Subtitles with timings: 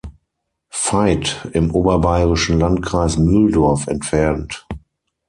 [0.71, 4.65] Veit im oberbayerischen Landkreis Mühldorf entfernt.